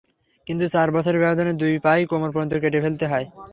[0.47, 3.25] কিন্তু চার বছরের ব্যবধানে দুই পা-ই কোমর পর্যন্ত কেটে ফেলতে হয়।